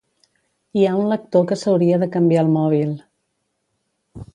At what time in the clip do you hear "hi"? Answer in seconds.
0.79-0.85